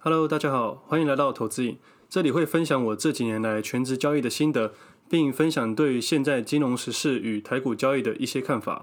[0.00, 1.76] Hello，大家好，欢迎来到投资影。
[2.08, 4.72] 这里会分享我这几年来全职交易的心得，
[5.10, 8.80] 并分享对现在金融时事与台股交易的一些看法。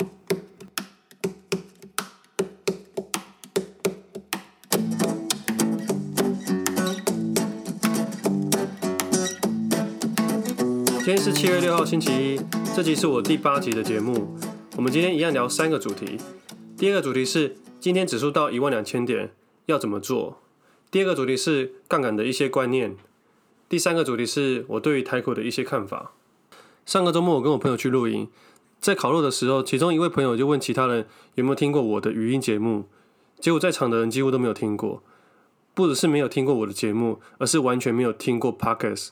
[10.98, 12.42] 今天是七月六号，星期一，
[12.76, 14.38] 这集是我第八集的节目。
[14.76, 16.18] 我们今天一样聊三个主题。
[16.76, 19.32] 第二个主题是今天指数到一万两千点
[19.68, 20.42] 要怎么做？
[20.92, 22.96] 第二个主题是杠杆的一些观念，
[23.68, 26.12] 第三个主题是我对于台股的一些看法。
[26.86, 28.30] 上个周末我跟我朋友去露营，
[28.80, 32.86] 在烤肉的时候，其中一位朋友就问其他人有没有听过我的语音节目，
[33.40, 35.02] 结果在场的人几乎都没有听过，
[35.74, 39.10] 不只是没有听过我的节目，而是完全没有听过 Podcast。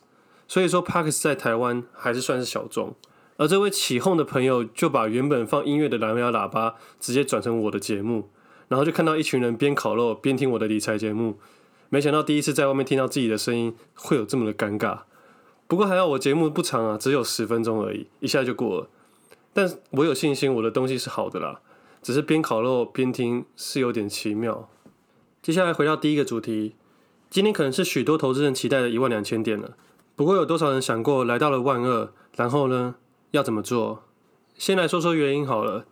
[0.47, 2.95] 所以说 Podcast 在台湾还是算是小众。
[3.37, 8.29] 而这位起哄的朋友就把原本放音乐的蓝牙喇叭直接转成我的节目，
[8.67, 11.39] 然后就看到一群人边烤肉边听我的理财节目。
[11.93, 15.01] 没想到第一次在外面听到自己的声音会有这么的尴尬，
[15.67, 18.89] 不过还好我节目不长啊，只有十分钟而已，一下就过了。
[19.53, 21.61] 但我有信心我的东西是好的啦，
[22.01, 24.67] 只是边烤肉边听是有点奇妙。
[25.43, 26.73] 接下来回到第一个主题，
[27.29, 29.77] 今天可能是许多投资人期待的一万两千点了。
[30.15, 32.95] 不过有多少人想过来到了万二，然后呢，
[33.29, 34.01] 要怎么做？
[34.57, 35.85] 先来说说原因好了。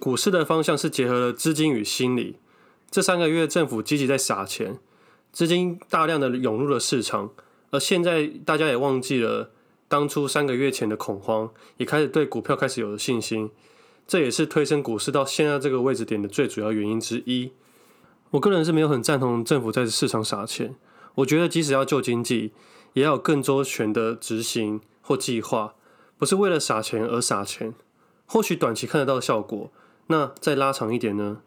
[0.00, 2.40] 股市的方向是结合了资金与心理，
[2.90, 4.80] 这三个月政府积极在撒钱。
[5.36, 7.30] 资金大量的涌入了市场，
[7.70, 9.50] 而现在大家也忘记了
[9.86, 13.50] 当初三个月前的恐慌，也开始对股票开始有了信心，
[14.08, 17.52] 这也是推升股市到现在这个位置点的最主要原因之一。
[18.30, 20.74] 我个人是没有很赞同政府在市场撒钱，
[21.16, 22.52] 我觉得即使要救经济，
[22.94, 25.74] 也要有更周全的执行或计划，
[26.16, 27.74] 不是为了撒钱而撒钱。
[28.24, 29.70] 或许短期看得到效果，
[30.06, 31.42] 那再拉长一点呢？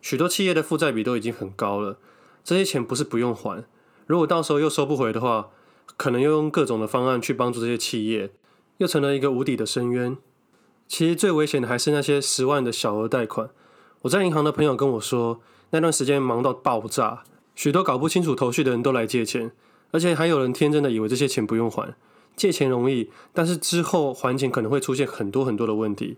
[0.00, 1.98] 许多企业的负债比都已经很高了。
[2.46, 3.64] 这些钱不是不用还，
[4.06, 5.48] 如果到时候又收不回的话，
[5.96, 8.30] 可能又用各种的方案去帮助这些企业，
[8.76, 10.16] 又成了一个无底的深渊。
[10.86, 13.50] 其实最危险的还是那些十万的小额贷款。
[14.02, 15.40] 我在银行的朋友跟我说，
[15.70, 17.24] 那段时间忙到爆炸，
[17.56, 19.50] 许多搞不清楚头绪的人都来借钱，
[19.90, 21.96] 而且还有人天真的以为这些钱不用还，
[22.36, 26.16] 借钱容易，但是之后还钱可能会出现很多很多的问题。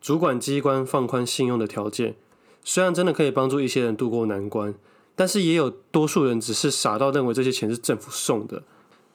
[0.00, 2.16] 主管机关放宽信用的条件，
[2.64, 4.74] 虽然真的可以帮助一些人渡过难关。
[5.14, 8.62] 但是也有多数人只是傻到认为这些钱是政府送的，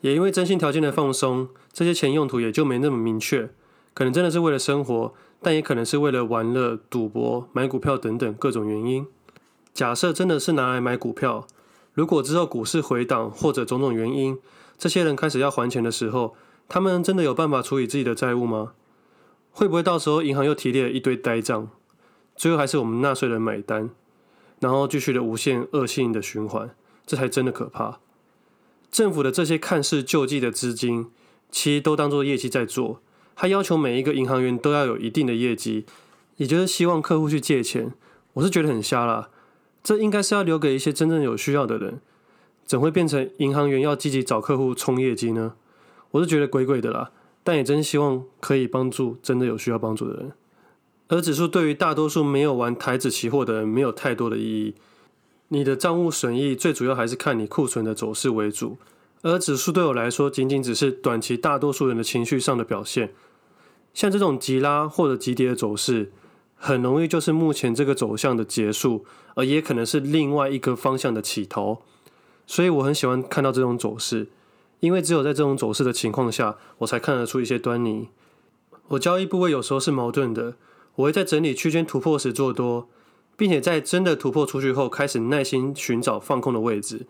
[0.01, 3.49] 也因为征信条件的放松，这些钱用途也就没那么明确，
[3.93, 9.07] 可能真的是为了生活，但也可能是为了玩乐、赌博、买股票等等各种原因。
[9.73, 11.45] 假设真的是拿来买股票，
[11.93, 14.37] 如果之后股市回档或者种种原因，
[14.77, 16.35] 这些人开始要还钱的时候，
[16.69, 18.73] 他们真的有办法处理自己的债务吗？
[19.51, 21.69] 会不会到时候银行又提列一堆呆账，
[22.35, 23.89] 最后还是我们纳税人买单？
[24.59, 26.75] 然后继续的无限恶性的循环，
[27.05, 27.99] 这才真的可怕。
[28.89, 31.07] 政府的这些看似救济的资金，
[31.51, 33.01] 其实都当做业绩在做。
[33.35, 35.85] 他要求每一个银行员都要有一定的业绩，
[36.37, 37.93] 也就是希望客户去借钱。
[38.33, 39.29] 我是觉得很瞎啦，
[39.83, 42.01] 这应该是要留给一些真正有需要的人，
[42.65, 45.53] 怎会变成银行员要积极找客户冲业绩呢？
[46.11, 47.11] 我是觉得鬼鬼的啦，
[47.43, 50.31] 但也真希望可以帮助真的有需要帮助的人。
[51.09, 54.75] 而指数对于大多数没有玩台指期货的人没有太多的意义。
[55.49, 58.77] 你的账务损益最主要还是看你库存的走势为主。
[59.21, 63.13] 而指数对我来说，仅仅只是短期大多数人的情绪上的表现。
[63.93, 66.11] 像这种急拉或者急跌的走势，
[66.55, 71.81] 很容易就是目前这个走向的结束，而也可能是另外一个方向的起头。
[72.45, 74.27] 所以我很喜欢看到这种走势，
[74.81, 78.09] 因为只有在这种走势的情况下，我才看得出一些端倪。
[78.89, 80.55] 我交易部位有时候是矛盾的。
[80.97, 82.87] 我会在整理区间突破时做多，
[83.35, 87.07] 并且在真的突破出去后，开始耐心寻找放空的位置。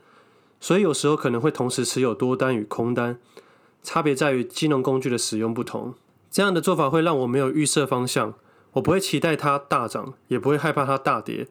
[0.60, 3.20] 所以有时候可能会同时持有多单与空单，
[3.84, 5.94] 差别在于金融工具的使用不同。
[6.30, 8.34] 这样的做法会让我没有预设方向，
[8.74, 11.48] 我不会期待它大涨，也不会害怕它大跌。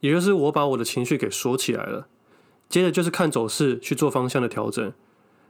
[0.00, 2.06] 也就是我把我的情绪给锁起来了，
[2.68, 4.92] 接着就是看走势去做方向的调整。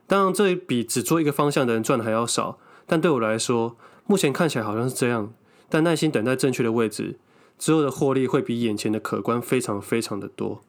[0.06, 3.76] 当然，这比只做一个方向的人赚的还要少，但对我来说，
[4.06, 5.32] 目前看起来好像是这样。
[5.70, 7.19] 但耐心等待正确的位置，
[7.58, 10.61] 之后的获利会比眼前的可观非常非常的多。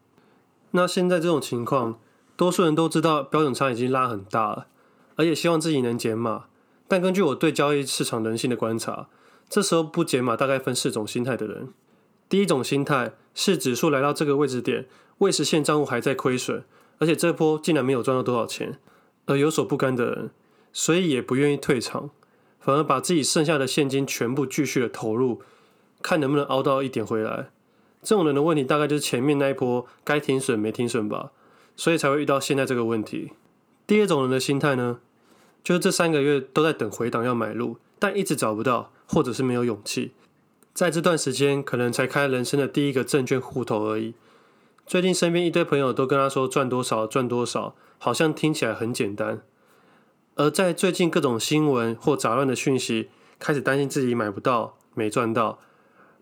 [0.71, 1.99] 那现在这种情况，
[2.37, 4.67] 多数人都知道标准差已经拉很大了，
[5.15, 6.45] 而且希望自己能减码。
[6.87, 9.07] 但根据我对交易市场人性的观察，
[9.49, 11.69] 这时候不减码大概分四种心态的人。
[12.29, 14.87] 第一种心态是指数来到这个位置点，
[15.17, 16.63] 未实现账户还在亏损，
[16.99, 18.77] 而且这波竟然没有赚到多少钱，
[19.25, 20.29] 而有所不甘的人，
[20.71, 22.11] 所以也不愿意退场。
[22.61, 25.41] 反而把自己剩下的现金全部继续的投入，
[26.01, 27.49] 看能不能熬到一点回来。
[28.03, 31.31] 这种人的问题大概就是前面那一波该停损没停损吧，
[31.75, 33.31] 所以才会遇到现在这个问题。
[33.85, 34.99] 第二种人的心态呢，
[35.63, 40.13] 就是这三个月都在等回档要买入，但一直找不到，或者是没有勇气。
[40.73, 44.13] 在这段时间，可能才开人生的第一个证券户头而已。
[44.87, 49.41] 最近身边一堆朋友都跟他说赚多少赚多少，好像听起来很简单。
[50.41, 55.59] 而在最近各种新闻或杂乱的讯息，开始担心自己买不到、没赚到，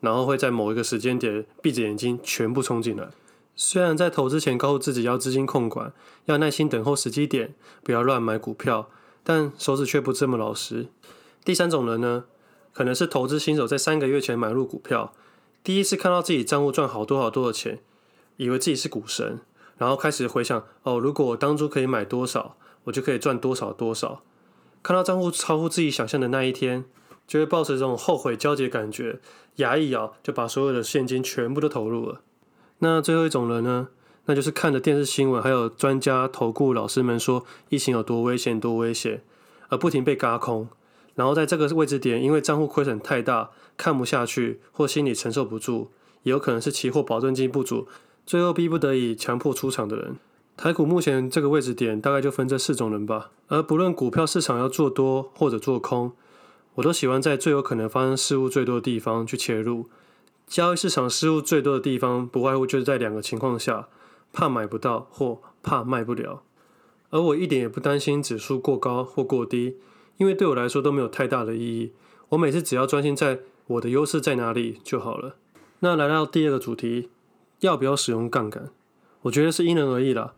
[0.01, 3.07] 然后会在某一个时间点闭着眼睛全部冲进来。
[3.56, 5.94] 虽然在投资前告诉自己要资金控管，
[6.25, 8.89] 要耐心等候时机点，不要乱买股票，
[9.24, 10.88] 但手指却不这么老实。
[11.45, 12.25] 第三种人呢，
[12.74, 15.13] 可能是投资新手，在三个月前买入股票，
[15.63, 17.80] 第一次看到自己账户赚好多好多的钱，
[18.36, 19.39] 以为自己是股神，
[19.77, 22.57] 然后开始回想：哦，如果我当初可以买多少？
[22.89, 24.21] 我就可以赚多少多少，
[24.83, 26.86] 看到账户超乎自己想象的那一天，
[27.27, 29.19] 就会抱持这种后悔交集感觉，
[29.56, 32.21] 牙一咬就把所有的现金全部都投入了。
[32.80, 33.89] 那最后一种人呢？
[34.25, 39.24] 那就是看着电视新闻，还有专家投顾老师们说疫情有多危险多危险，
[39.69, 40.68] 而不停被嘎空，
[41.15, 45.89] 然后在这个位置点，因为账户亏损太大，看不下去或心里承受不住，
[46.24, 47.88] 也有可能是期货保证金不足，
[48.25, 50.15] 最后逼不得已强迫出场的人。
[50.62, 53.32] 台股目前这个位置点，大概就分这四种人吧。
[53.48, 56.12] 而不论股票市场要做多或者做空，
[56.74, 59.86] 我都喜欢在最有可能发生失误最多的地方去切入。
[60.48, 63.88] 交易市场失误最多的地方，不外乎就是在两个情况下：
[64.34, 66.44] 怕买不到或怕卖不了。
[67.10, 69.78] 而我一点也不担心指数过高或过低，
[70.18, 71.94] 因为对我来说都没有太大的意义。
[72.28, 75.38] 我每次只要专心在我的优势在哪里就好了。
[75.80, 77.08] 那来到第二个主题，
[77.62, 78.72] 要不要使用杠杆？
[79.22, 80.34] 我觉得是因人而异啦。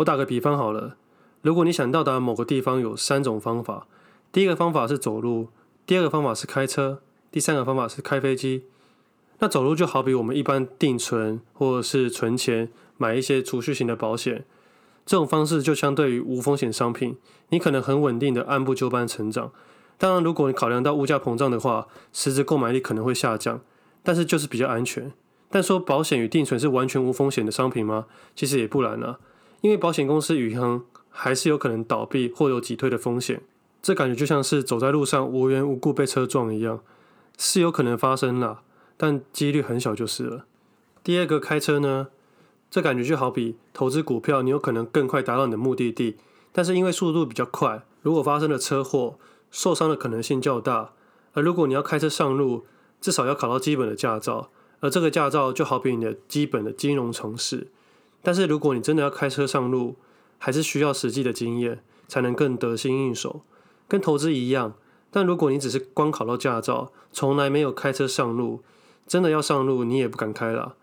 [0.00, 0.96] 我打个比方好了，
[1.42, 3.86] 如果你想到达某个地方，有三种方法。
[4.32, 5.48] 第一个方法是走路，
[5.84, 8.64] 第二个方法是开车，第三个方法是开飞机。
[9.40, 14.44] 那走路就好比我们一般定存或者是存钱，买一些储蓄型的保险，
[15.04, 17.16] 这种方式就相对于无风险商品，
[17.48, 19.52] 你可能很稳定的按部就班成长。
[19.98, 23.60] 当然，如果你考量到物价膨胀的话，实质购买力可能会下降，
[24.02, 25.12] 但是就是比较安全。
[25.50, 28.06] 但说保险与定存是完全无风险的商品吗？
[28.34, 29.18] 其实也不然啊。
[29.60, 33.42] 因为保险公司与银行还是有可能倒闭或有挤兑的风险，
[33.82, 36.80] 这感觉就像是走在路上无缘无故被车撞一样，
[37.36, 38.62] 是有可能发生啦，
[38.96, 40.44] 但几率很小就是了。
[41.02, 42.08] 第二个开车呢，
[42.70, 46.16] 这感觉就好比投资股票，你有可能更快达到你的目的地，
[46.52, 49.18] 但是因为速度比较快，如果发生了车祸，
[49.50, 50.92] 受伤的可能性较大。
[51.32, 52.64] 而如果你要开车上路，
[53.00, 57.68] 至少要考到基本的驾照，而这个驾照就好比你的基本的金融常识。
[58.22, 59.96] 但是如果你真的要开车上路，
[60.38, 63.42] 还是需要实际的经验，才能更得心应手。
[63.88, 64.74] 跟投资一样，
[65.10, 68.62] 但如果你只是光考到驾照，从来没有开车上路，
[69.06, 70.76] 真的要上路，你也不敢开了。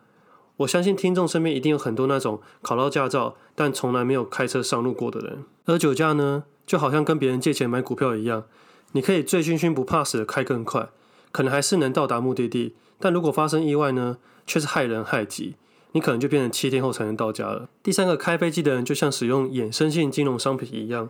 [0.57, 5.44] 我相信听众身边一定有很多那种考到驾照，但从来没有开车上路过的人。
[5.66, 8.45] 而酒驾呢，就好像跟别人借钱买股票一样，
[8.94, 10.90] 你可以醉醺醺不怕死的开更快，
[11.31, 15.56] 可能还是能到达目的地，但如果发生意外呢，却是害人害己。
[15.98, 17.70] 你可能就变成七天后才能到家了。
[17.82, 21.10] 第三个开飞机的人，就像使用衍生性金融商品一样，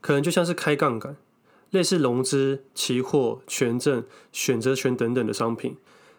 [0.00, 1.14] 可能就像是开杠杆，
[1.70, 4.02] 类似融资、期货、权证、
[4.32, 5.76] 选择权等等的商品。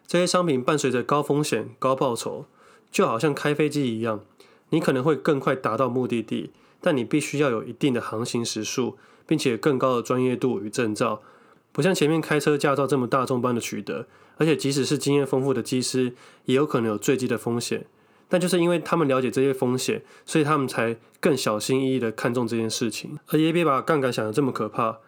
[0.07, 2.45] 这些商品伴随着高风险、高报酬，
[2.89, 4.21] 就好像开飞机一样，
[4.69, 11.21] 你可能会更快达到目的地，但你必须要有一定的航行时数，并且更高的专业度与证照。
[11.71, 14.05] 不像前面开车驾照这么大众般的取得，
[14.37, 16.13] 而且即使是经验丰富的机师，
[16.45, 17.85] 也有可能有坠机的风险。
[18.27, 23.17] 但就是因为他们了解这些风险，所以他们才更小心翼翼地看重这件事情。
[23.27, 24.99] 而也别把杠杆想得这么可怕。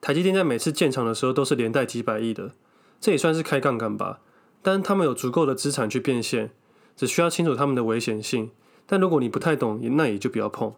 [0.00, 2.52] 台积电在每次建厂的时候都是连带几百亿的，
[3.00, 4.18] 这也算是开杠杆吧。
[4.60, 6.50] 但他们有足够的资产去变现，
[6.96, 8.50] 只需要清楚他们的危险性。
[8.86, 10.74] 但如果你不太懂，那也就不要碰。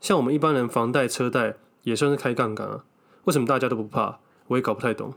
[0.00, 2.84] 像我们一般人房贷、车贷也算是开杠杆啊。
[3.24, 4.18] 为什么大家都不怕？
[4.48, 5.14] 我也搞不太懂，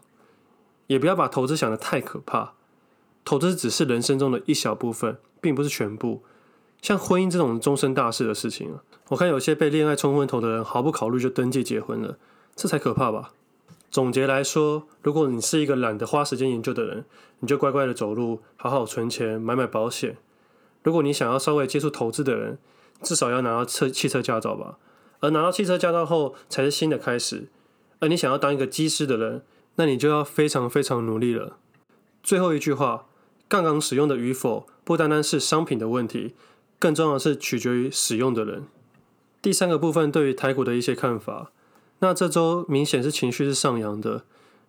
[0.88, 2.54] 也不要把投资想得太可怕。
[3.26, 6.24] 投资只是人生中的一小部分，并不是全部。
[6.82, 12.18] 像婚姻这种终身大事的事情啊，我看有些被恋爱冲昏头的人，毫不考虑就登记结婚了，
[12.56, 13.34] 这才可怕吧？
[13.92, 17.06] 总结来说，如果你是一个懒得花时间研究的人，
[17.40, 20.18] 你就乖乖的走路，好好存钱，买买保险。
[20.82, 22.58] 如果你想要稍微接触投资的人，
[23.04, 24.78] 至少要拿到车汽车驾照吧。
[25.20, 27.50] 而拿到汽车驾照后，才是新的开始。
[28.02, 29.44] 而你想要当一个机师的人，
[29.76, 31.58] 那你就要非常非常努力了。
[32.22, 33.06] 最后一句话，
[33.48, 36.36] 杠杆使用的与否，不单单是商品的问题，
[36.78, 38.66] 更重要是取决于使用的人。
[39.42, 41.52] 第三个部分，对于台股的一些看法。
[42.00, 44.24] 那这周明显是情绪是上扬的，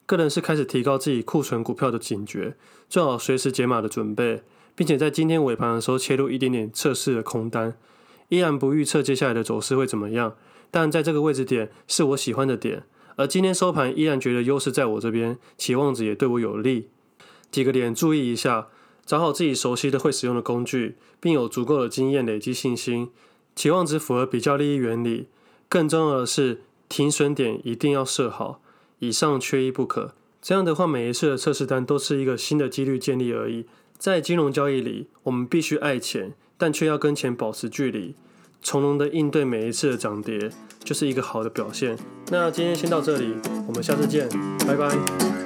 [0.04, 2.56] 个人是开始提高自己库存股票的警觉，
[2.88, 4.42] 做好随时解码的准备，
[4.74, 7.78] 并且在今天尾盘的时候切入一点点测试的空单，
[8.28, 10.36] 依然不预测接下来的走势会怎么样，
[10.70, 12.84] 但在这个位置点是我喜欢的点，
[13.22, 16.88] 而今天收盘依然觉得优势在我这边，期望值也对我有利。
[17.52, 18.66] 几个点注意一下，
[19.06, 23.10] 找好自己熟悉的会使用的工具，并有足够的经验累积信心，
[23.54, 25.28] 期望值符合比较利益原理。
[25.68, 28.60] 更重要的是，停损点一定要设好，
[28.98, 30.14] 以上缺一不可。
[30.40, 33.66] 这样的话，每一次的测试单都是一个新的几率建立而已。
[33.96, 38.16] 在金融交易里，我们必须爱钱，但却要跟钱保持距离，
[38.62, 40.50] 从容的应对每一次的涨跌，
[40.84, 41.96] 就是一个好的表现。
[42.30, 43.34] 那今天先到这里，
[43.66, 44.28] 我们下次见，
[44.66, 45.41] 拜拜。